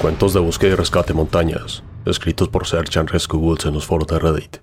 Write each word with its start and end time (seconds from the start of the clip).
Cuentos 0.00 0.34
de 0.34 0.40
búsqueda 0.40 0.72
y 0.72 0.74
rescate 0.74 1.14
montañas, 1.14 1.82
escritos 2.04 2.48
por 2.48 2.66
Search 2.66 2.96
en 2.98 3.74
los 3.74 3.86
foros 3.86 4.06
de 4.06 4.18
Reddit. 4.18 4.58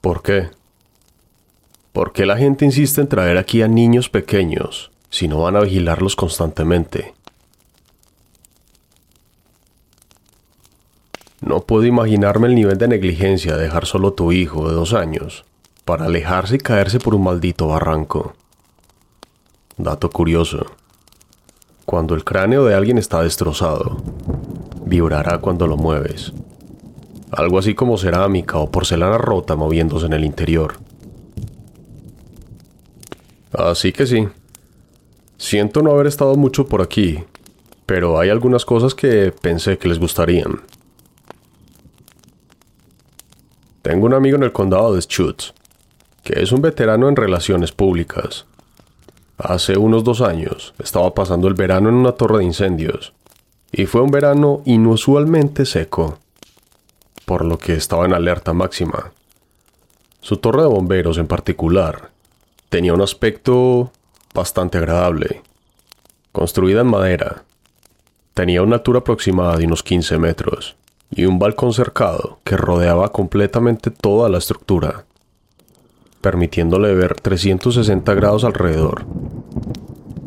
¿Por 0.00 0.22
qué? 0.22 0.50
¿Por 1.92 2.12
qué 2.12 2.24
la 2.24 2.38
gente 2.38 2.64
insiste 2.64 3.00
en 3.00 3.08
traer 3.08 3.36
aquí 3.36 3.62
a 3.62 3.68
niños 3.68 4.08
pequeños 4.08 4.90
si 5.10 5.28
no 5.28 5.40
van 5.40 5.56
a 5.56 5.60
vigilarlos 5.60 6.16
constantemente? 6.16 7.14
No 11.40 11.60
puedo 11.60 11.84
imaginarme 11.84 12.48
el 12.48 12.54
nivel 12.54 12.78
de 12.78 12.88
negligencia 12.88 13.56
de 13.56 13.62
dejar 13.64 13.86
solo 13.86 14.08
a 14.08 14.14
tu 14.14 14.30
hijo 14.30 14.68
de 14.68 14.74
dos 14.74 14.94
años 14.94 15.44
para 15.84 16.04
alejarse 16.04 16.56
y 16.56 16.58
caerse 16.58 17.00
por 17.00 17.14
un 17.14 17.24
maldito 17.24 17.68
barranco. 17.68 18.34
Dato 19.76 20.10
curioso. 20.10 20.66
Cuando 21.86 22.14
el 22.14 22.24
cráneo 22.24 22.64
de 22.64 22.74
alguien 22.74 22.98
está 22.98 23.22
destrozado, 23.22 23.96
vibrará 24.84 25.38
cuando 25.38 25.66
lo 25.66 25.76
mueves. 25.76 26.32
Algo 27.32 27.58
así 27.58 27.74
como 27.74 27.96
cerámica 27.96 28.58
o 28.58 28.70
porcelana 28.70 29.18
rota 29.18 29.56
moviéndose 29.56 30.06
en 30.06 30.12
el 30.12 30.24
interior. 30.24 30.74
Así 33.52 33.92
que 33.92 34.06
sí. 34.06 34.28
Siento 35.40 35.80
no 35.80 35.92
haber 35.92 36.06
estado 36.06 36.34
mucho 36.34 36.66
por 36.66 36.82
aquí, 36.82 37.24
pero 37.86 38.20
hay 38.20 38.28
algunas 38.28 38.66
cosas 38.66 38.94
que 38.94 39.32
pensé 39.32 39.78
que 39.78 39.88
les 39.88 39.98
gustarían. 39.98 40.60
Tengo 43.80 44.04
un 44.04 44.12
amigo 44.12 44.36
en 44.36 44.42
el 44.42 44.52
condado 44.52 44.94
de 44.94 45.00
Schutz, 45.00 45.54
que 46.22 46.42
es 46.42 46.52
un 46.52 46.60
veterano 46.60 47.08
en 47.08 47.16
relaciones 47.16 47.72
públicas. 47.72 48.44
Hace 49.38 49.78
unos 49.78 50.04
dos 50.04 50.20
años 50.20 50.74
estaba 50.78 51.14
pasando 51.14 51.48
el 51.48 51.54
verano 51.54 51.88
en 51.88 51.94
una 51.94 52.12
torre 52.12 52.40
de 52.40 52.44
incendios, 52.44 53.14
y 53.72 53.86
fue 53.86 54.02
un 54.02 54.10
verano 54.10 54.60
inusualmente 54.66 55.64
seco, 55.64 56.18
por 57.24 57.46
lo 57.46 57.56
que 57.56 57.72
estaba 57.72 58.04
en 58.04 58.12
alerta 58.12 58.52
máxima. 58.52 59.12
Su 60.20 60.36
torre 60.36 60.60
de 60.60 60.68
bomberos 60.68 61.16
en 61.16 61.26
particular 61.26 62.10
tenía 62.68 62.92
un 62.92 63.00
aspecto 63.00 63.90
bastante 64.34 64.78
agradable. 64.78 65.42
Construida 66.32 66.82
en 66.82 66.86
madera, 66.86 67.44
tenía 68.34 68.62
una 68.62 68.76
altura 68.76 69.00
aproximada 69.00 69.56
de 69.56 69.66
unos 69.66 69.82
15 69.82 70.18
metros 70.18 70.76
y 71.10 71.24
un 71.24 71.38
balcón 71.38 71.72
cercado 71.72 72.38
que 72.44 72.56
rodeaba 72.56 73.10
completamente 73.10 73.90
toda 73.90 74.28
la 74.28 74.38
estructura, 74.38 75.04
permitiéndole 76.20 76.94
ver 76.94 77.14
360 77.20 78.14
grados 78.14 78.44
alrededor. 78.44 79.04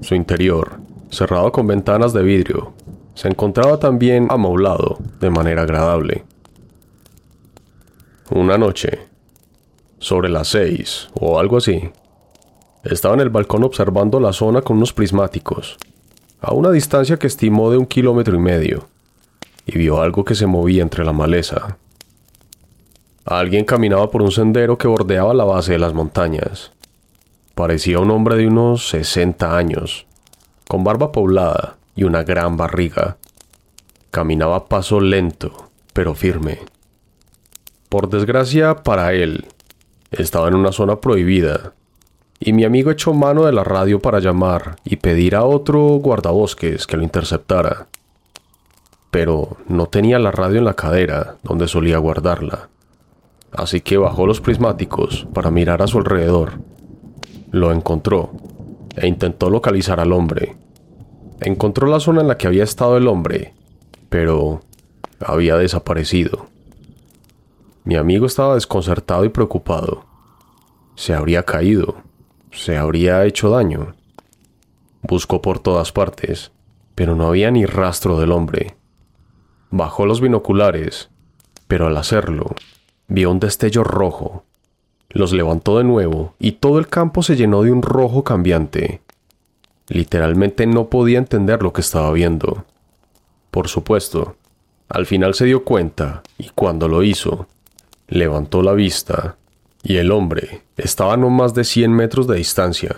Su 0.02 0.16
interior, 0.16 0.80
cerrado 1.10 1.52
con 1.52 1.68
ventanas 1.68 2.12
de 2.14 2.24
vidrio, 2.24 2.74
se 3.16 3.30
encontraba 3.30 3.80
también 3.80 4.28
amaulado 4.30 4.98
de 5.20 5.30
manera 5.30 5.62
agradable. 5.62 6.26
Una 8.32 8.58
noche, 8.58 9.08
sobre 10.00 10.30
las 10.30 10.50
seis 10.50 11.08
o 11.14 11.40
algo 11.40 11.58
así, 11.58 11.92
estaba 12.84 13.14
en 13.16 13.22
el 13.22 13.30
balcón 13.30 13.64
observando 13.64 14.20
la 14.20 14.34
zona 14.34 14.62
con 14.62 14.78
unos 14.78 14.94
prismáticos, 14.94 15.78
a 16.42 16.54
una 16.54 16.70
distancia 16.72 17.18
que 17.18 17.28
estimó 17.28 17.72
de 17.72 17.78
un 17.78 17.86
kilómetro 17.86 18.36
y 18.36 18.40
medio, 18.40 18.88
y 19.66 19.78
vio 19.78 20.02
algo 20.02 20.26
que 20.26 20.36
se 20.36 20.46
movía 20.46 20.82
entre 20.82 21.06
la 21.06 21.14
maleza. 21.14 21.78
Alguien 23.26 23.64
caminaba 23.64 24.12
por 24.12 24.22
un 24.22 24.32
sendero 24.32 24.78
que 24.78 24.90
bordeaba 24.90 25.34
la 25.34 25.46
base 25.46 25.72
de 25.72 25.80
las 25.80 25.94
montañas. 25.94 26.74
Parecía 27.56 28.00
un 28.00 28.12
hombre 28.12 28.36
de 28.36 28.48
unos 28.48 28.90
60 28.90 29.56
años, 29.56 30.06
con 30.68 30.84
barba 30.84 31.14
poblada 31.14 31.78
y 31.96 32.04
una 32.04 32.24
gran 32.24 32.58
barriga. 32.58 33.18
Caminaba 34.12 34.58
a 34.58 34.66
paso 34.66 35.00
lento, 35.00 35.70
pero 35.94 36.16
firme. 36.16 36.60
Por 37.88 38.10
desgracia 38.10 38.76
para 38.76 39.14
él, 39.14 39.46
estaba 40.12 40.50
en 40.50 40.56
una 40.56 40.74
zona 40.74 41.00
prohibida 41.00 41.74
y 42.40 42.54
mi 42.54 42.66
amigo 42.66 42.92
echó 42.92 43.14
mano 43.14 43.46
de 43.46 43.54
la 43.54 43.64
radio 43.64 44.00
para 44.00 44.20
llamar 44.20 44.78
y 44.84 44.98
pedir 44.98 45.36
a 45.36 45.46
otro 45.46 45.82
guardabosques 45.98 46.88
que 46.88 46.98
lo 46.98 47.04
interceptara. 47.04 47.88
Pero 49.12 49.58
no 49.68 49.88
tenía 49.88 50.20
la 50.20 50.32
radio 50.32 50.58
en 50.58 50.66
la 50.66 50.74
cadera 50.74 51.38
donde 51.44 51.68
solía 51.68 51.98
guardarla, 52.00 52.70
así 53.52 53.82
que 53.82 53.98
bajó 53.98 54.28
los 54.28 54.42
prismáticos 54.42 55.28
para 55.34 55.52
mirar 55.52 55.82
a 55.82 55.88
su 55.88 56.00
alrededor. 56.00 56.60
Lo 57.52 57.72
encontró 57.72 58.32
e 58.96 59.08
intentó 59.08 59.50
localizar 59.50 60.00
al 60.00 60.12
hombre. 60.12 60.56
Encontró 61.40 61.88
la 61.88 62.00
zona 62.00 62.22
en 62.22 62.28
la 62.28 62.38
que 62.38 62.48
había 62.48 62.64
estado 62.64 62.98
el 62.98 63.08
hombre, 63.08 63.54
pero 64.10 64.62
había 65.20 65.58
desaparecido. 65.58 66.48
Mi 67.86 67.96
amigo 67.96 68.26
estaba 68.26 68.56
desconcertado 68.56 69.26
y 69.26 69.30
preocupado. 69.30 70.06
Se 70.96 71.14
habría 71.14 71.44
caído 71.44 71.98
se 72.54 72.78
habría 72.78 73.26
hecho 73.26 73.50
daño. 73.50 73.96
Buscó 75.02 75.42
por 75.42 75.60
todas 75.60 75.92
partes, 75.92 76.52
pero 76.96 77.16
no 77.16 77.28
había 77.28 77.52
ni 77.52 77.66
rastro 77.66 78.20
del 78.20 78.32
hombre. 78.32 78.76
Bajó 79.70 80.06
los 80.06 80.22
binoculares, 80.22 81.10
pero 81.68 81.88
al 81.88 81.98
hacerlo, 81.98 82.56
vio 83.08 83.32
un 83.32 83.40
destello 83.40 83.84
rojo. 83.84 84.46
Los 85.10 85.34
levantó 85.34 85.78
de 85.78 85.84
nuevo 85.84 86.36
y 86.40 86.54
todo 86.54 86.80
el 86.80 86.88
campo 86.88 87.24
se 87.24 87.36
llenó 87.36 87.64
de 87.64 87.72
un 87.72 87.82
rojo 87.82 88.24
cambiante. 88.24 89.02
Literalmente 89.88 90.66
no 90.66 90.90
podía 90.90 91.18
entender 91.18 91.62
lo 91.62 91.74
que 91.74 91.82
estaba 91.82 92.12
viendo. 92.14 92.66
Por 93.52 93.68
supuesto, 93.68 94.36
al 94.90 95.06
final 95.06 95.34
se 95.34 95.46
dio 95.46 95.64
cuenta 95.64 96.24
y 96.38 96.50
cuando 96.50 96.88
lo 96.88 97.04
hizo, 97.04 97.48
levantó 98.08 98.62
la 98.62 98.74
vista 98.74 99.38
y 99.84 99.98
el 99.98 100.12
hombre 100.12 100.63
estaba 100.78 101.14
a 101.14 101.18
no 101.18 101.30
más 101.30 101.54
de 101.54 101.64
100 101.64 101.92
metros 101.92 102.28
de 102.28 102.38
distancia, 102.38 102.96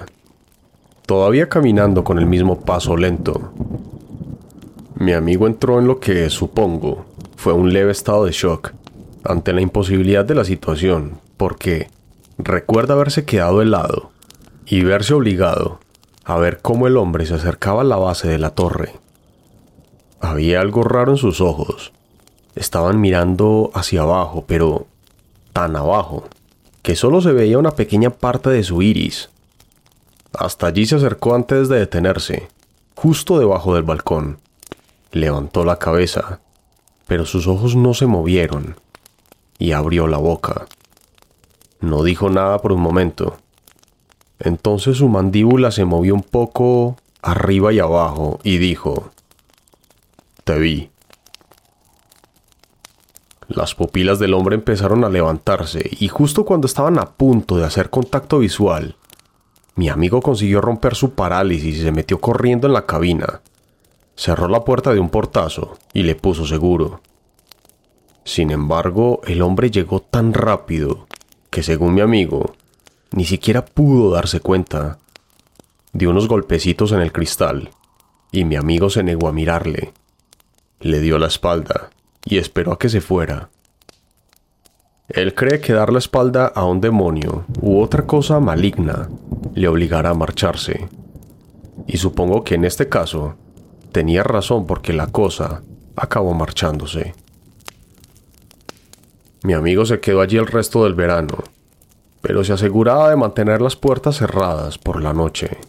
todavía 1.05 1.49
caminando 1.49 2.03
con 2.03 2.19
el 2.19 2.25
mismo 2.25 2.61
paso 2.61 2.95
lento. 2.95 3.51
Mi 4.95 5.11
amigo 5.11 5.45
entró 5.45 5.79
en 5.79 5.87
lo 5.87 5.99
que, 5.99 6.29
supongo, 6.29 7.05
fue 7.35 7.53
un 7.53 7.73
leve 7.73 7.91
estado 7.91 8.25
de 8.25 8.31
shock 8.31 8.71
ante 9.25 9.51
la 9.51 9.61
imposibilidad 9.61 10.23
de 10.23 10.35
la 10.35 10.45
situación, 10.45 11.19
porque 11.35 11.89
recuerda 12.37 12.93
haberse 12.93 13.25
quedado 13.25 13.61
helado 13.61 14.11
y 14.65 14.83
verse 14.83 15.13
obligado 15.13 15.79
a 16.23 16.37
ver 16.37 16.59
cómo 16.61 16.87
el 16.87 16.97
hombre 16.97 17.25
se 17.25 17.35
acercaba 17.35 17.81
a 17.81 17.85
la 17.85 17.97
base 17.97 18.27
de 18.27 18.39
la 18.39 18.51
torre. 18.51 18.93
Había 20.21 20.61
algo 20.61 20.83
raro 20.83 21.11
en 21.11 21.17
sus 21.17 21.41
ojos. 21.41 21.91
Estaban 22.55 23.01
mirando 23.01 23.69
hacia 23.73 24.01
abajo, 24.01 24.45
pero 24.47 24.87
tan 25.53 25.75
abajo 25.75 26.27
que 26.85 26.95
solo 26.95 27.19
se 27.19 27.33
veía 27.33 27.57
una 27.57 27.71
pequeña 27.71 28.11
parte 28.11 28.51
de 28.51 28.61
su 28.61 28.83
iris. 28.83 29.31
Hasta 30.37 30.67
allí 30.67 30.85
se 30.85 30.97
acercó 30.97 31.33
antes 31.33 31.67
de 31.67 31.79
detenerse, 31.79 32.47
justo 32.93 33.39
debajo 33.39 33.73
del 33.73 33.81
balcón. 33.81 34.37
Levantó 35.11 35.65
la 35.65 35.79
cabeza, 35.79 36.41
pero 37.07 37.25
sus 37.25 37.47
ojos 37.47 37.75
no 37.75 37.95
se 37.95 38.05
movieron, 38.05 38.75
y 39.57 39.71
abrió 39.71 40.05
la 40.05 40.17
boca. 40.17 40.67
No 41.79 42.03
dijo 42.03 42.29
nada 42.29 42.59
por 42.59 42.71
un 42.71 42.81
momento. 42.81 43.35
Entonces 44.37 44.97
su 44.97 45.09
mandíbula 45.09 45.71
se 45.71 45.85
movió 45.85 46.13
un 46.13 46.21
poco 46.21 46.97
arriba 47.23 47.73
y 47.73 47.79
abajo 47.79 48.39
y 48.43 48.59
dijo, 48.59 49.09
Te 50.43 50.59
vi. 50.59 50.91
Las 53.47 53.75
pupilas 53.75 54.17
del 54.17 54.33
hombre 54.33 54.55
empezaron 54.55 55.03
a 55.03 55.09
levantarse 55.09 55.87
y 55.99 56.07
justo 56.07 56.45
cuando 56.45 56.65
estaban 56.65 56.97
a 56.97 57.11
punto 57.11 57.57
de 57.57 57.65
hacer 57.65 57.91
contacto 57.91 58.39
visual, 58.39 58.95
mi 59.75 59.89
amigo 59.89 60.21
consiguió 60.21 60.61
romper 60.61 60.95
su 60.95 61.11
parálisis 61.11 61.75
y 61.75 61.83
se 61.83 61.91
metió 61.91 62.19
corriendo 62.19 62.65
en 62.65 62.73
la 62.73 62.85
cabina. 62.85 63.41
Cerró 64.15 64.47
la 64.47 64.63
puerta 64.63 64.93
de 64.93 64.99
un 64.99 65.09
portazo 65.09 65.77
y 65.93 66.03
le 66.03 66.15
puso 66.15 66.45
seguro. 66.47 67.01
Sin 68.23 68.49
embargo, 68.49 69.21
el 69.27 69.41
hombre 69.41 69.69
llegó 69.69 70.01
tan 70.01 70.33
rápido 70.33 71.07
que, 71.51 71.61
según 71.61 71.93
mi 71.93 72.01
amigo, 72.01 72.55
ni 73.11 73.25
siquiera 73.25 73.65
pudo 73.65 74.11
darse 74.11 74.39
cuenta. 74.39 74.97
Dio 75.93 76.09
unos 76.09 76.27
golpecitos 76.27 76.91
en 76.93 77.01
el 77.01 77.11
cristal 77.11 77.69
y 78.31 78.45
mi 78.45 78.55
amigo 78.55 78.89
se 78.89 79.03
negó 79.03 79.27
a 79.27 79.33
mirarle. 79.33 79.93
Le 80.79 80.99
dio 80.99 81.19
la 81.19 81.27
espalda 81.27 81.91
y 82.25 82.37
esperó 82.37 82.73
a 82.73 82.79
que 82.79 82.89
se 82.89 82.99
fuera. 82.99 83.49
Él 85.07 85.35
cree 85.35 85.61
que 85.61 85.71
dar 85.71 85.93
la 85.93 85.99
espalda 85.99 86.47
a 86.47 86.65
un 86.65 86.81
demonio 86.81 87.45
u 87.61 87.79
otra 87.79 88.07
cosa 88.07 88.39
maligna 88.39 89.07
le 89.53 89.67
obligará 89.67 90.09
a 90.09 90.15
marcharse. 90.15 90.89
Y 91.87 91.97
supongo 91.97 92.43
que 92.43 92.55
en 92.55 92.65
este 92.65 92.89
caso 92.89 93.35
tenía 93.91 94.23
razón 94.23 94.65
porque 94.65 94.93
la 94.93 95.07
cosa 95.07 95.61
acabó 95.95 96.33
marchándose. 96.33 97.13
Mi 99.43 99.53
amigo 99.53 99.85
se 99.85 99.99
quedó 99.99 100.21
allí 100.21 100.37
el 100.37 100.47
resto 100.47 100.85
del 100.85 100.95
verano, 100.95 101.37
pero 102.21 102.43
se 102.43 102.53
aseguraba 102.53 103.11
de 103.11 103.15
mantener 103.15 103.61
las 103.61 103.75
puertas 103.75 104.17
cerradas 104.17 104.79
por 104.79 105.03
la 105.03 105.13
noche. 105.13 105.59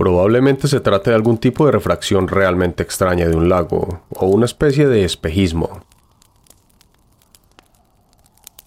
Probablemente 0.00 0.66
se 0.66 0.80
trate 0.80 1.10
de 1.10 1.16
algún 1.16 1.36
tipo 1.36 1.66
de 1.66 1.72
refracción 1.72 2.26
realmente 2.26 2.82
extraña 2.82 3.28
de 3.28 3.36
un 3.36 3.50
lago 3.50 4.00
o 4.08 4.28
una 4.28 4.46
especie 4.46 4.88
de 4.88 5.04
espejismo. 5.04 5.84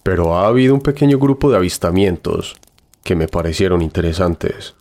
Pero 0.04 0.36
ha 0.36 0.46
habido 0.46 0.74
un 0.74 0.80
pequeño 0.80 1.18
grupo 1.18 1.50
de 1.50 1.56
avistamientos 1.56 2.54
que 3.02 3.16
me 3.16 3.26
parecieron 3.26 3.82
interesantes. 3.82 4.76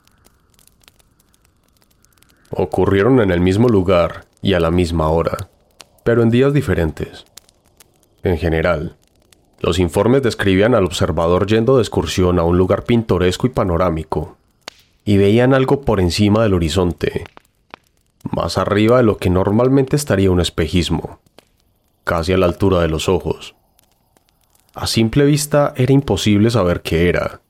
Ocurrieron 2.51 3.19
en 3.19 3.31
el 3.31 3.39
mismo 3.39 3.67
lugar 3.67 4.25
y 4.43 4.53
a 4.53 4.59
la 4.59 4.69
misma 4.69 5.09
hora, 5.09 5.49
pero 6.03 6.21
en 6.21 6.29
días 6.29 6.53
diferentes. 6.53 7.25
En 8.21 8.37
general, 8.37 8.95
los 9.59 9.79
informes 9.79 10.21
describían 10.21 10.75
al 10.75 10.85
observador 10.85 11.47
yendo 11.47 11.77
de 11.77 11.81
excursión 11.81 12.37
a 12.37 12.43
un 12.43 12.59
lugar 12.59 12.83
pintoresco 12.83 13.47
y 13.47 13.49
panorámico, 13.49 14.37
y 15.05 15.17
veían 15.17 15.53
algo 15.53 15.81
por 15.81 15.99
encima 15.99 16.43
del 16.43 16.53
horizonte, 16.53 17.25
más 18.31 18.57
arriba 18.57 18.97
de 18.97 19.03
lo 19.03 19.17
que 19.17 19.29
normalmente 19.29 19.95
estaría 19.95 20.31
un 20.31 20.39
espejismo, 20.39 21.19
casi 22.03 22.33
a 22.33 22.37
la 22.37 22.45
altura 22.45 22.81
de 22.81 22.87
los 22.87 23.09
ojos. 23.09 23.55
A 24.73 24.87
simple 24.87 25.25
vista 25.25 25.73
era 25.75 25.93
imposible 25.93 26.49
saber 26.49 26.81
qué 26.81 27.09
era, 27.09 27.41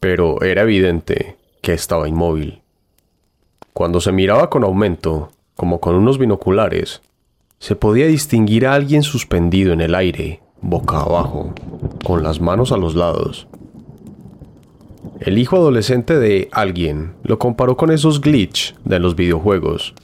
pero 0.00 0.42
era 0.42 0.62
evidente 0.62 1.36
que 1.60 1.74
estaba 1.74 2.08
inmóvil. 2.08 2.62
Cuando 3.72 4.00
se 4.00 4.12
miraba 4.12 4.48
con 4.48 4.64
aumento, 4.64 5.30
como 5.56 5.80
con 5.80 5.94
unos 5.94 6.18
binoculares, 6.18 7.02
se 7.58 7.76
podía 7.76 8.06
distinguir 8.06 8.66
a 8.66 8.74
alguien 8.74 9.02
suspendido 9.02 9.72
en 9.72 9.80
el 9.80 9.94
aire, 9.94 10.40
boca 10.60 11.00
abajo, 11.00 11.54
con 12.04 12.22
las 12.22 12.40
manos 12.40 12.72
a 12.72 12.76
los 12.76 12.94
lados, 12.94 13.46
el 15.20 15.38
hijo 15.38 15.56
adolescente 15.56 16.18
de 16.18 16.48
alguien 16.52 17.14
lo 17.22 17.38
comparó 17.38 17.76
con 17.76 17.90
esos 17.90 18.20
glitch 18.20 18.74
de 18.84 18.98
los 18.98 19.16
videojuegos, 19.16 19.94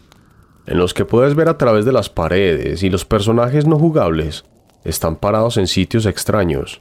en 0.67 0.79
los 0.79 0.95
que 0.95 1.05
puedes 1.05 1.35
ver 1.35 1.49
a 1.49 1.59
través 1.59 1.85
de 1.85 1.93
las 1.93 2.09
paredes 2.09 2.83
y 2.83 2.91
los 2.91 3.05
personajes 3.05 3.67
no 3.67 3.79
jugables 3.79 4.45
están 4.85 5.17
parados 5.17 5.56
en 5.56 5.67
sitios 5.67 6.06
extraños. 6.06 6.81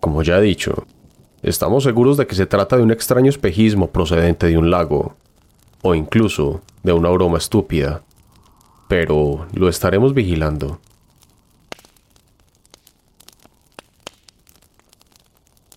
Como 0.00 0.22
ya 0.22 0.38
he 0.38 0.42
dicho, 0.42 0.86
estamos 1.42 1.84
seguros 1.84 2.16
de 2.16 2.26
que 2.26 2.34
se 2.34 2.46
trata 2.46 2.76
de 2.76 2.82
un 2.82 2.90
extraño 2.90 3.30
espejismo 3.30 3.90
procedente 3.90 4.46
de 4.46 4.58
un 4.58 4.70
lago, 4.70 5.16
o 5.82 5.94
incluso 5.94 6.60
de 6.82 6.92
una 6.92 7.10
broma 7.10 7.38
estúpida, 7.38 8.02
pero 8.88 9.46
lo 9.54 9.68
estaremos 9.68 10.14
vigilando. 10.14 10.80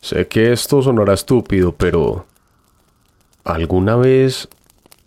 Sé 0.03 0.27
que 0.27 0.51
esto 0.51 0.81
sonará 0.81 1.13
estúpido, 1.13 1.71
pero 1.71 2.25
¿alguna 3.45 3.95
vez 3.95 4.49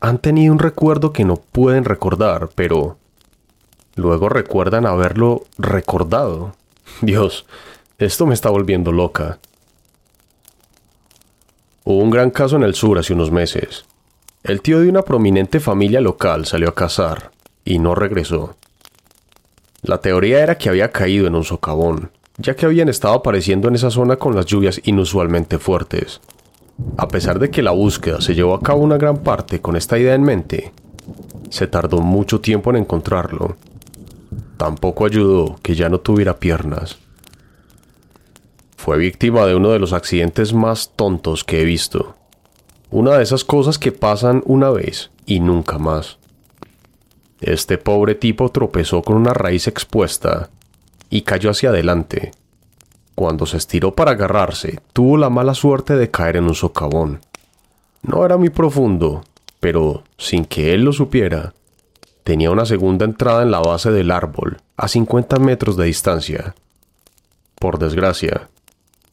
han 0.00 0.16
tenido 0.16 0.54
un 0.54 0.58
recuerdo 0.58 1.12
que 1.12 1.26
no 1.26 1.36
pueden 1.36 1.84
recordar, 1.84 2.48
pero 2.54 2.96
luego 3.94 4.30
recuerdan 4.30 4.86
haberlo 4.86 5.44
recordado? 5.58 6.54
Dios, 7.02 7.44
esto 7.98 8.24
me 8.24 8.32
está 8.32 8.48
volviendo 8.48 8.90
loca. 8.90 9.38
Hubo 11.84 11.98
un 11.98 12.08
gran 12.08 12.30
caso 12.30 12.56
en 12.56 12.62
el 12.62 12.74
sur 12.74 12.98
hace 12.98 13.12
unos 13.12 13.30
meses. 13.30 13.84
El 14.44 14.62
tío 14.62 14.80
de 14.80 14.88
una 14.88 15.02
prominente 15.02 15.60
familia 15.60 16.00
local 16.00 16.46
salió 16.46 16.70
a 16.70 16.74
cazar 16.74 17.32
y 17.66 17.80
no 17.80 17.94
regresó. 17.94 18.56
La 19.82 20.00
teoría 20.00 20.42
era 20.42 20.56
que 20.56 20.70
había 20.70 20.90
caído 20.90 21.26
en 21.26 21.34
un 21.34 21.44
socavón 21.44 22.12
ya 22.38 22.54
que 22.54 22.66
habían 22.66 22.88
estado 22.88 23.14
apareciendo 23.14 23.68
en 23.68 23.74
esa 23.74 23.90
zona 23.90 24.16
con 24.16 24.34
las 24.34 24.46
lluvias 24.46 24.80
inusualmente 24.84 25.58
fuertes. 25.58 26.20
A 26.98 27.08
pesar 27.08 27.38
de 27.38 27.50
que 27.50 27.62
la 27.62 27.70
búsqueda 27.70 28.20
se 28.20 28.34
llevó 28.34 28.54
a 28.54 28.60
cabo 28.60 28.82
una 28.82 28.98
gran 28.98 29.18
parte 29.18 29.60
con 29.60 29.76
esta 29.76 29.98
idea 29.98 30.14
en 30.14 30.22
mente, 30.22 30.72
se 31.48 31.66
tardó 31.66 32.00
mucho 32.00 32.40
tiempo 32.40 32.70
en 32.70 32.76
encontrarlo. 32.76 33.56
Tampoco 34.56 35.06
ayudó 35.06 35.56
que 35.62 35.74
ya 35.74 35.88
no 35.88 36.00
tuviera 36.00 36.38
piernas. 36.38 36.98
Fue 38.76 38.98
víctima 38.98 39.46
de 39.46 39.54
uno 39.54 39.70
de 39.70 39.78
los 39.78 39.92
accidentes 39.92 40.52
más 40.52 40.92
tontos 40.94 41.44
que 41.44 41.62
he 41.62 41.64
visto. 41.64 42.14
Una 42.90 43.16
de 43.16 43.22
esas 43.22 43.44
cosas 43.44 43.78
que 43.78 43.92
pasan 43.92 44.42
una 44.44 44.70
vez 44.70 45.10
y 45.24 45.40
nunca 45.40 45.78
más. 45.78 46.18
Este 47.40 47.78
pobre 47.78 48.14
tipo 48.14 48.50
tropezó 48.50 49.02
con 49.02 49.16
una 49.16 49.34
raíz 49.34 49.66
expuesta 49.66 50.50
y 51.10 51.22
cayó 51.22 51.50
hacia 51.50 51.70
adelante. 51.70 52.32
Cuando 53.14 53.46
se 53.46 53.56
estiró 53.56 53.94
para 53.94 54.12
agarrarse, 54.12 54.80
tuvo 54.92 55.16
la 55.16 55.30
mala 55.30 55.54
suerte 55.54 55.96
de 55.96 56.10
caer 56.10 56.36
en 56.36 56.44
un 56.44 56.54
socavón. 56.54 57.20
No 58.02 58.24
era 58.24 58.36
muy 58.36 58.50
profundo, 58.50 59.24
pero 59.60 60.04
sin 60.18 60.44
que 60.44 60.74
él 60.74 60.84
lo 60.84 60.92
supiera, 60.92 61.54
tenía 62.24 62.50
una 62.50 62.66
segunda 62.66 63.04
entrada 63.04 63.42
en 63.42 63.50
la 63.50 63.60
base 63.60 63.90
del 63.90 64.10
árbol, 64.10 64.58
a 64.76 64.88
50 64.88 65.38
metros 65.38 65.76
de 65.76 65.86
distancia. 65.86 66.54
Por 67.58 67.78
desgracia, 67.78 68.48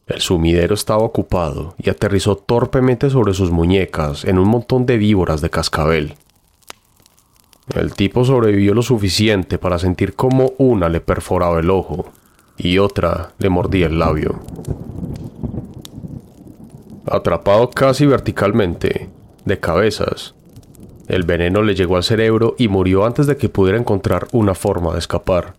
el 0.06 0.20
sumidero 0.20 0.74
estaba 0.74 1.02
ocupado 1.02 1.74
y 1.78 1.88
aterrizó 1.88 2.36
torpemente 2.36 3.08
sobre 3.08 3.32
sus 3.32 3.50
muñecas 3.50 4.24
en 4.24 4.38
un 4.38 4.48
montón 4.48 4.84
de 4.84 4.98
víboras 4.98 5.40
de 5.40 5.48
cascabel. 5.48 6.14
El 7.72 7.94
tipo 7.94 8.24
sobrevivió 8.24 8.74
lo 8.74 8.82
suficiente 8.82 9.58
para 9.58 9.78
sentir 9.78 10.14
cómo 10.14 10.52
una 10.58 10.88
le 10.88 11.00
perforaba 11.00 11.60
el 11.60 11.70
ojo 11.70 12.12
y 12.58 12.78
otra 12.78 13.32
le 13.38 13.48
mordía 13.48 13.86
el 13.86 13.98
labio. 13.98 14.40
Atrapado 17.06 17.70
casi 17.70 18.06
verticalmente, 18.06 19.08
de 19.44 19.60
cabezas, 19.60 20.34
el 21.08 21.24
veneno 21.24 21.62
le 21.62 21.74
llegó 21.74 21.96
al 21.96 22.02
cerebro 22.02 22.54
y 22.58 22.68
murió 22.68 23.04
antes 23.04 23.26
de 23.26 23.36
que 23.36 23.48
pudiera 23.48 23.78
encontrar 23.78 24.26
una 24.32 24.54
forma 24.54 24.92
de 24.92 24.98
escapar. 24.98 25.54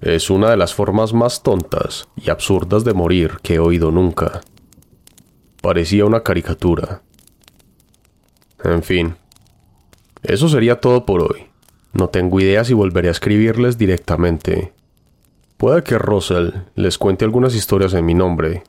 Es 0.00 0.30
una 0.30 0.50
de 0.50 0.56
las 0.56 0.74
formas 0.74 1.12
más 1.12 1.42
tontas 1.42 2.08
y 2.16 2.30
absurdas 2.30 2.84
de 2.84 2.94
morir 2.94 3.38
que 3.42 3.54
he 3.54 3.58
oído 3.58 3.90
nunca. 3.90 4.40
Parecía 5.62 6.06
una 6.06 6.22
caricatura. 6.22 7.02
En 8.64 8.82
fin, 8.82 9.16
eso 10.22 10.48
sería 10.48 10.80
todo 10.80 11.06
por 11.06 11.22
hoy. 11.22 11.46
No 11.92 12.08
tengo 12.08 12.40
idea 12.40 12.64
si 12.64 12.74
volveré 12.74 13.08
a 13.08 13.12
escribirles 13.12 13.78
directamente. 13.78 14.72
Puede 15.56 15.82
que 15.82 15.98
Russell 15.98 16.50
les 16.74 16.98
cuente 16.98 17.24
algunas 17.24 17.54
historias 17.54 17.94
en 17.94 18.06
mi 18.06 18.14
nombre. 18.14 18.62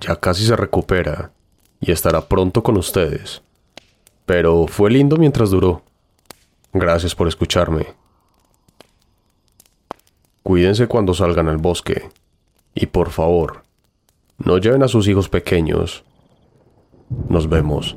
Ya 0.00 0.16
casi 0.16 0.44
se 0.44 0.56
recupera 0.56 1.32
y 1.80 1.92
estará 1.92 2.28
pronto 2.28 2.62
con 2.62 2.76
ustedes. 2.76 3.42
Pero 4.26 4.66
fue 4.66 4.90
lindo 4.90 5.16
mientras 5.16 5.50
duró. 5.50 5.82
Gracias 6.72 7.14
por 7.14 7.28
escucharme. 7.28 7.86
Cuídense 10.42 10.86
cuando 10.86 11.14
salgan 11.14 11.48
al 11.48 11.58
bosque. 11.58 12.08
Y 12.74 12.86
por 12.86 13.10
favor, 13.10 13.62
no 14.38 14.58
lleven 14.58 14.82
a 14.82 14.88
sus 14.88 15.06
hijos 15.06 15.28
pequeños. 15.28 16.04
Nos 17.28 17.48
vemos. 17.48 17.96